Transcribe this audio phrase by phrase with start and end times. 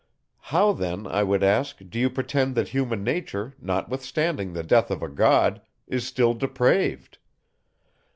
[0.49, 5.03] How then, I would ask, do you pretend that human nature, notwithstanding the death of
[5.03, 7.19] a God, is still depraved?